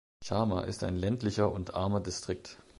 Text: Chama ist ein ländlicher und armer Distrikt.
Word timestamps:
Chama 0.25 0.61
ist 0.61 0.83
ein 0.83 0.95
ländlicher 0.95 1.51
und 1.51 1.75
armer 1.75 1.99
Distrikt. 2.01 2.57